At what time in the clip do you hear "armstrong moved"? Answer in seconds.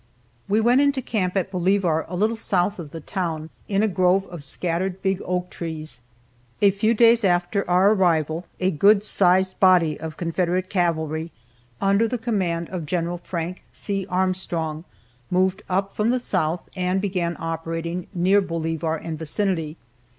14.09-15.61